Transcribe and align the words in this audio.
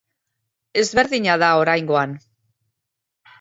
Ezberdina 0.83 1.35
da 1.43 1.51
oraingoan. 1.65 2.17